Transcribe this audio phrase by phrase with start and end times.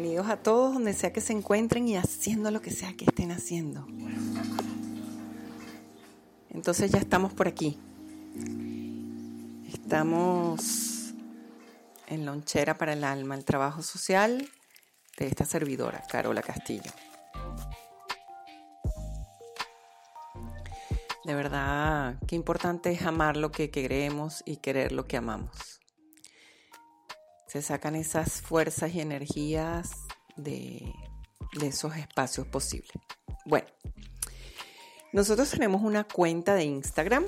[0.00, 3.32] Bienvenidos a todos donde sea que se encuentren y haciendo lo que sea que estén
[3.32, 3.84] haciendo.
[6.50, 7.76] Entonces ya estamos por aquí.
[9.66, 11.14] Estamos
[12.06, 14.48] en Lonchera para el Alma, el trabajo social
[15.18, 16.92] de esta servidora, Carola Castillo.
[21.24, 25.77] De verdad, qué importante es amar lo que queremos y querer lo que amamos
[27.48, 29.90] se sacan esas fuerzas y energías
[30.36, 30.92] de,
[31.62, 32.92] esos espacios posibles.
[33.46, 33.66] Bueno,
[35.14, 37.24] nosotros tenemos una cuenta de Instagram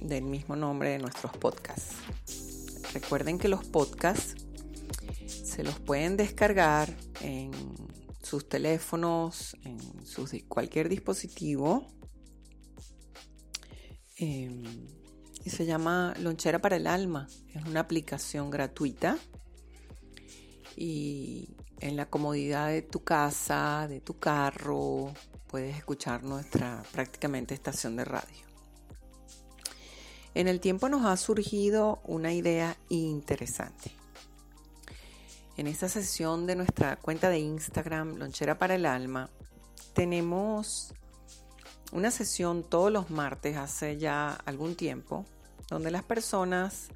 [0.00, 1.94] del mismo nombre de nuestros podcasts.
[2.92, 4.34] Recuerden que los podcasts
[5.26, 7.52] se los pueden descargar en
[8.22, 11.86] sus teléfonos, en sus, cualquier dispositivo.
[14.18, 14.50] Eh,
[15.44, 17.28] y se llama Lonchera para el Alma.
[17.54, 19.16] Es una aplicación gratuita
[20.76, 25.12] y en la comodidad de tu casa, de tu carro,
[25.48, 28.44] puedes escuchar nuestra prácticamente estación de radio.
[30.34, 33.92] En el tiempo nos ha surgido una idea interesante.
[35.56, 39.30] En esta sesión de nuestra cuenta de Instagram, Lonchera para el Alma,
[39.92, 40.92] tenemos
[41.92, 45.24] una sesión todos los martes hace ya algún tiempo,
[45.70, 46.88] donde las personas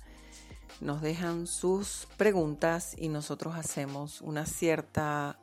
[0.81, 5.39] nos dejan sus preguntas y nosotros hacemos una cierta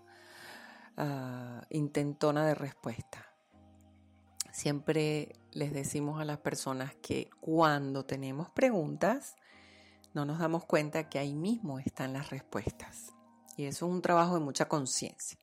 [0.97, 3.25] uh, intentona de respuesta.
[4.51, 9.35] Siempre les decimos a las personas que cuando tenemos preguntas,
[10.13, 13.11] no nos damos cuenta que ahí mismo están las respuestas.
[13.57, 15.37] Y eso es un trabajo de mucha conciencia.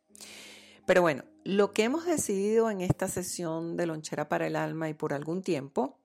[0.87, 4.95] Pero bueno, lo que hemos decidido en esta sesión de Lonchera para el Alma y
[4.95, 5.99] por algún tiempo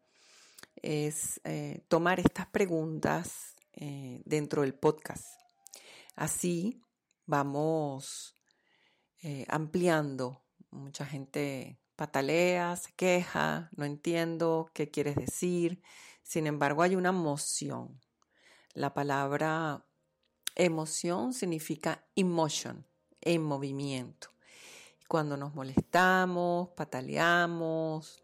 [0.81, 5.25] es eh, tomar estas preguntas eh, dentro del podcast.
[6.15, 6.81] Así
[7.27, 8.33] vamos
[9.21, 10.43] eh, ampliando.
[10.71, 15.81] Mucha gente patalea, se queja, no entiendo qué quieres decir.
[16.23, 18.01] Sin embargo, hay una emoción.
[18.73, 19.85] La palabra
[20.55, 22.88] emoción significa emotion,
[23.21, 24.29] en movimiento.
[25.07, 28.23] Cuando nos molestamos, pataleamos,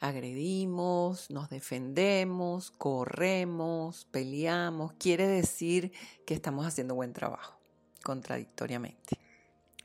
[0.00, 5.92] agredimos, nos defendemos, corremos, peleamos, quiere decir
[6.26, 7.58] que estamos haciendo buen trabajo,
[8.02, 9.18] contradictoriamente.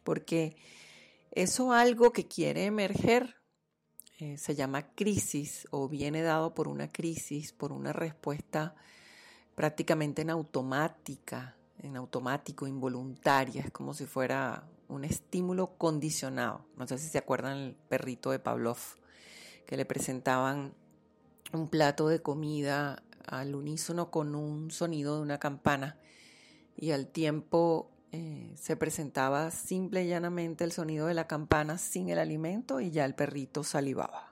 [0.04, 0.56] Porque
[1.32, 3.36] eso algo que quiere emerger
[4.20, 8.76] eh, se llama crisis o viene dado por una crisis, por una respuesta
[9.56, 16.66] prácticamente en automática, en automático, involuntaria, es como si fuera un estímulo condicionado.
[16.76, 18.78] No sé si se acuerdan el perrito de Pavlov
[19.70, 20.74] que le presentaban
[21.54, 26.00] un plato de comida al unísono con un sonido de una campana
[26.76, 32.10] y al tiempo eh, se presentaba simple y llanamente el sonido de la campana sin
[32.10, 34.32] el alimento y ya el perrito salivaba.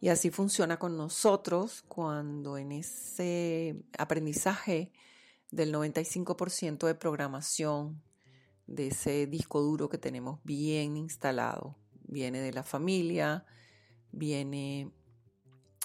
[0.00, 4.92] Y así funciona con nosotros cuando en ese aprendizaje
[5.50, 8.02] del 95% de programación
[8.66, 13.46] de ese disco duro que tenemos bien instalado, viene de la familia,
[14.16, 14.90] viene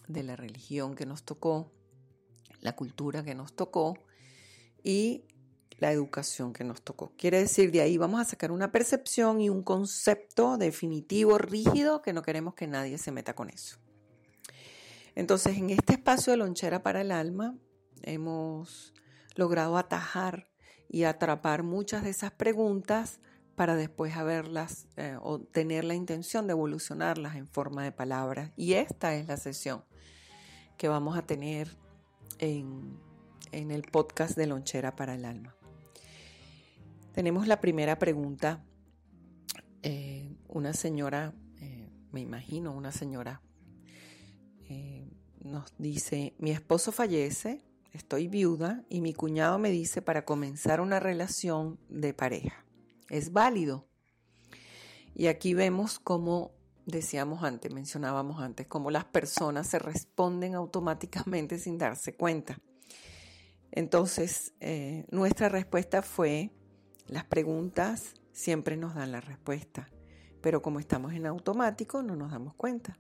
[0.08, 1.72] de la religión que nos tocó,
[2.62, 3.98] la cultura que nos tocó
[4.84, 5.24] y
[5.78, 7.14] la educación que nos tocó.
[7.18, 12.14] Quiere decir, de ahí vamos a sacar una percepción y un concepto definitivo, rígido, que
[12.14, 13.78] no queremos que nadie se meta con eso.
[15.16, 17.56] Entonces, en este espacio de lonchera para el alma,
[18.04, 18.94] hemos
[19.36, 20.50] logrado atajar
[20.90, 23.20] y atrapar muchas de esas preguntas
[23.60, 28.54] para después haberlas eh, o tener la intención de evolucionarlas en forma de palabras.
[28.56, 29.84] Y esta es la sesión
[30.78, 31.76] que vamos a tener
[32.38, 32.98] en,
[33.52, 35.58] el podcast de Lonchera para el Alma.
[37.12, 38.64] Tenemos la primera pregunta.
[39.84, 43.42] Eh, una señora, eh, me imagino una señora,
[45.42, 47.62] nos dice, mi esposo fallece,
[47.92, 52.69] estoy viuda y mi cuñado me dice para comenzar una relación de pareja.
[53.10, 53.88] Es válido.
[55.16, 56.52] Y aquí vemos cómo
[56.86, 62.60] decíamos antes, mencionábamos antes, cómo las personas se responden automáticamente sin darse cuenta.
[63.72, 66.52] Entonces, eh, nuestra respuesta fue,
[67.08, 69.90] las preguntas siempre nos dan la respuesta,
[70.42, 72.98] pero como estamos en automático no nos damos cuenta.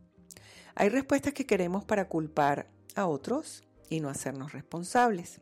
[0.76, 5.42] Hay respuestas que queremos para culpar a otros y no hacernos responsables.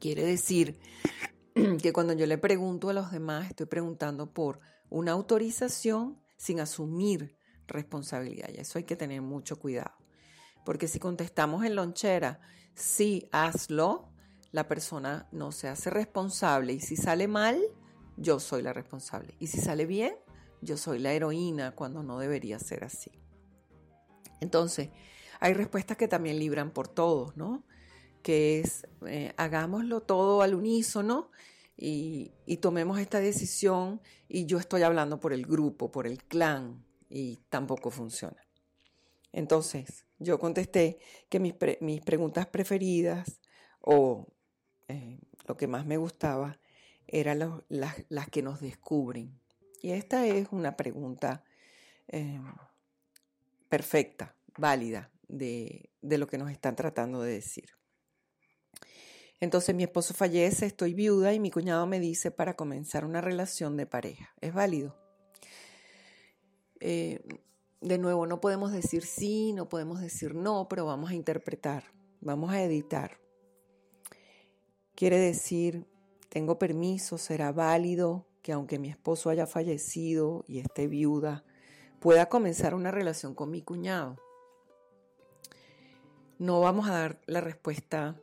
[0.00, 0.78] Quiere decir
[1.82, 4.60] que cuando yo le pregunto a los demás, estoy preguntando por
[4.90, 8.48] una autorización sin asumir responsabilidad.
[8.52, 9.94] Y eso hay que tener mucho cuidado.
[10.64, 12.40] Porque si contestamos en lonchera,
[12.74, 14.10] sí, hazlo,
[14.50, 16.72] la persona no se hace responsable.
[16.72, 17.60] Y si sale mal,
[18.16, 19.34] yo soy la responsable.
[19.38, 20.14] Y si sale bien,
[20.60, 23.12] yo soy la heroína cuando no debería ser así.
[24.40, 24.90] Entonces,
[25.40, 27.64] hay respuestas que también libran por todos, ¿no?
[28.24, 31.30] Que es, eh, hagámoslo todo al unísono
[31.76, 37.36] y, tomemos esta decisión y yo estoy hablando por el grupo, por el clan, y
[37.48, 38.42] tampoco funciona.
[39.32, 40.98] Entonces, yo contesté
[41.28, 41.54] que mis,
[42.02, 43.40] preguntas preferidas
[43.80, 44.26] o
[44.88, 46.58] eh, lo que más me gustaba
[47.06, 47.38] eran
[47.68, 49.38] las, las, que nos descubren.
[49.82, 51.44] Y esta es una pregunta
[52.08, 52.40] eh,
[53.68, 57.70] perfecta, válida de, lo que nos están tratando de decir.
[59.40, 63.76] Entonces mi esposo fallece, estoy viuda y mi cuñado me dice para comenzar una relación
[63.76, 64.34] de pareja.
[64.40, 64.96] ¿Es válido?
[66.80, 67.20] Eh,
[67.80, 71.84] de nuevo, no podemos decir sí, no podemos decir no, pero vamos a interpretar,
[72.20, 73.18] vamos a editar.
[74.94, 75.86] Quiere decir,
[76.28, 81.44] tengo permiso, será válido que aunque mi esposo haya fallecido y esté viuda,
[82.00, 84.16] pueda comenzar una relación con mi cuñado
[86.38, 88.16] no vamos a dar la respuesta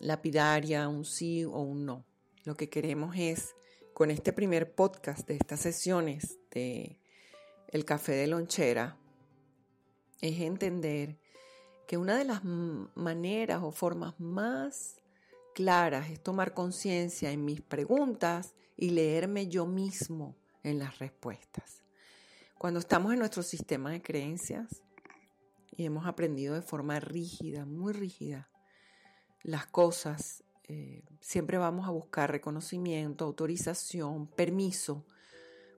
[0.00, 2.04] lapidaria, un sí o un no.
[2.44, 3.54] Lo que queremos es,
[3.94, 6.98] con este primer podcast de estas sesiones de
[7.68, 8.96] El Café de Lonchera,
[10.20, 11.18] es entender
[11.86, 15.00] que una de las maneras o formas más
[15.54, 21.82] claras es tomar conciencia en mis preguntas y leerme yo mismo en las respuestas.
[22.56, 24.82] Cuando estamos en nuestro sistema de creencias,
[25.78, 28.48] y hemos aprendido de forma rígida, muy rígida,
[29.42, 30.44] las cosas.
[30.64, 35.04] Eh, siempre vamos a buscar reconocimiento, autorización, permiso,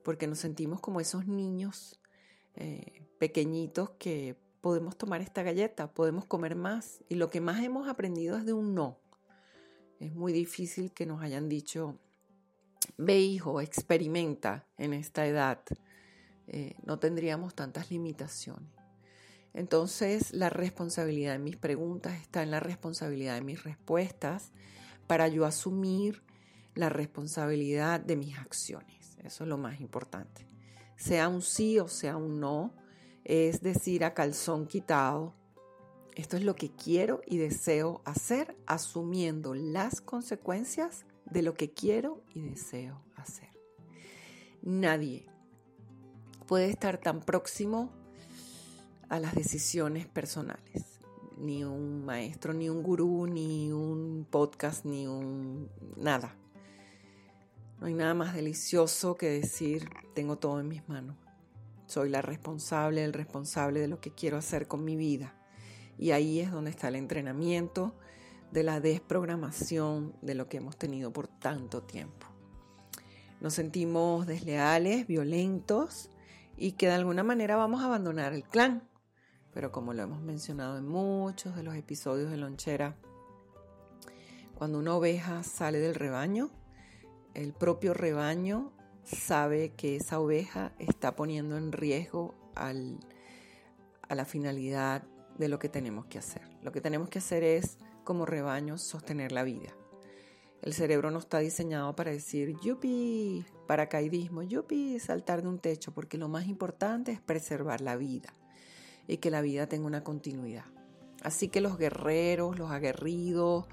[0.03, 2.01] porque nos sentimos como esos niños
[2.55, 7.89] eh, pequeñitos que podemos tomar esta galleta, podemos comer más y lo que más hemos
[7.89, 8.99] aprendido es de un no.
[10.01, 11.99] Es muy difícil que nos hayan dicho,
[12.97, 15.61] ve hijo, experimenta en esta edad.
[16.47, 18.80] Eh, no tendríamos tantas limitaciones.
[19.53, 24.53] Entonces, la responsabilidad de mis preguntas está en la responsabilidad de mis respuestas
[25.07, 26.23] para yo asumir
[26.75, 29.17] la responsabilidad de mis acciones.
[29.25, 30.47] Eso es lo más importante.
[30.97, 32.75] Sea un sí o sea un no,
[33.25, 35.35] es decir, a calzón quitado,
[36.15, 42.23] esto es lo que quiero y deseo hacer, asumiendo las consecuencias de lo que quiero
[42.35, 43.49] y deseo hacer.
[44.63, 45.27] Nadie
[46.47, 47.93] puede estar tan próximo
[49.11, 51.01] a las decisiones personales.
[51.37, 56.37] Ni un maestro, ni un gurú, ni un podcast, ni un nada.
[57.81, 61.17] No hay nada más delicioso que decir, tengo todo en mis manos.
[61.87, 65.35] Soy la responsable, el responsable de lo que quiero hacer con mi vida.
[65.99, 67.95] Y ahí es donde está el entrenamiento
[68.53, 72.27] de la desprogramación de lo que hemos tenido por tanto tiempo.
[73.41, 76.11] Nos sentimos desleales, violentos
[76.57, 78.90] y que de alguna manera vamos a abandonar el clan.
[79.53, 82.97] Pero como lo hemos mencionado en muchos de los episodios de Lonchera,
[84.55, 86.51] cuando una oveja sale del rebaño,
[87.35, 88.73] el propio rebaño
[89.05, 92.73] sabe que esa oveja está poniendo en riesgo a
[94.15, 95.03] la finalidad
[95.39, 96.43] de lo que tenemos que hacer.
[96.63, 99.71] Lo que tenemos que hacer es, como rebaño, sostener la vida.
[100.63, 106.19] El cerebro no está diseñado para decir, yupi, paracaidismo, yupi, saltar de un techo, porque
[106.19, 108.35] lo más importante es preservar la vida
[109.11, 110.65] y que la vida tenga una continuidad.
[111.23, 113.67] Así que los guerreros, los aguerridos,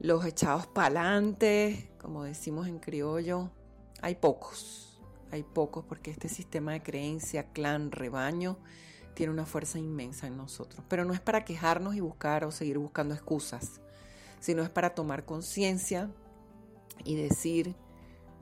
[0.00, 3.50] los echados pa'lante, como decimos en criollo,
[4.02, 5.00] hay pocos.
[5.30, 8.58] Hay pocos porque este sistema de creencia, clan, rebaño,
[9.14, 10.84] tiene una fuerza inmensa en nosotros.
[10.88, 13.80] Pero no es para quejarnos y buscar o seguir buscando excusas,
[14.40, 16.10] sino es para tomar conciencia
[17.04, 17.76] y decir,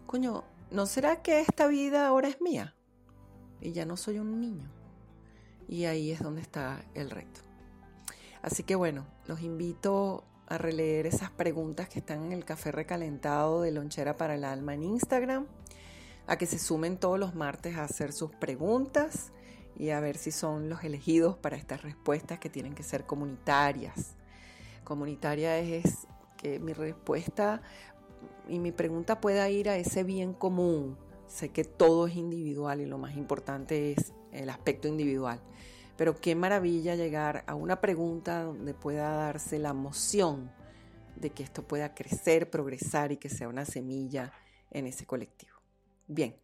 [0.06, 2.74] coño, ¿no será que esta vida ahora es mía?
[3.60, 4.75] Y ya no soy un niño.
[5.68, 7.40] Y ahí es donde está el reto.
[8.42, 13.62] Así que bueno, los invito a releer esas preguntas que están en el café recalentado
[13.62, 15.46] de Lonchera para el Alma en Instagram,
[16.26, 19.32] a que se sumen todos los martes a hacer sus preguntas
[19.76, 24.14] y a ver si son los elegidos para estas respuestas que tienen que ser comunitarias.
[24.84, 26.06] Comunitaria es
[26.36, 27.60] que mi respuesta
[28.48, 30.96] y mi pregunta pueda ir a ese bien común.
[31.26, 35.40] Sé que todo es individual y lo más importante es el aspecto individual.
[35.96, 40.52] Pero qué maravilla llegar a una pregunta donde pueda darse la moción
[41.16, 44.32] de que esto pueda crecer, progresar y que sea una semilla
[44.70, 45.56] en ese colectivo.
[46.06, 46.36] Bien,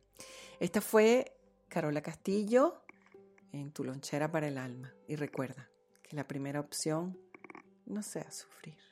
[0.58, 1.36] esta fue
[1.68, 2.82] Carola Castillo
[3.52, 4.94] en tu lonchera para el alma.
[5.06, 5.68] Y recuerda
[6.02, 7.18] que la primera opción
[7.86, 8.91] no sea sufrir.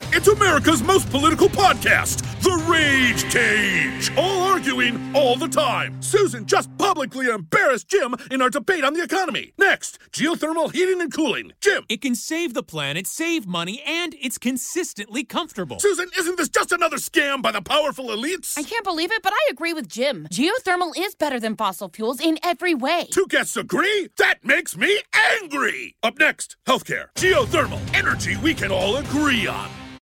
[0.00, 4.10] It's America's most political podcast, The Rage Cage.
[4.16, 6.00] All arguing all the time.
[6.00, 9.52] Susan just publicly embarrassed Jim in our debate on the economy.
[9.58, 11.52] Next, geothermal heating and cooling.
[11.60, 11.84] Jim.
[11.88, 15.78] It can save the planet, save money, and it's consistently comfortable.
[15.80, 18.58] Susan, isn't this just another scam by the powerful elites?
[18.58, 20.28] I can't believe it, but I agree with Jim.
[20.30, 23.08] Geothermal is better than fossil fuels in every way.
[23.10, 24.08] Two guests agree?
[24.18, 25.96] That makes me angry.
[26.02, 27.06] Up next, healthcare.
[27.16, 27.80] Geothermal.
[27.94, 29.68] Energy we can all agree on.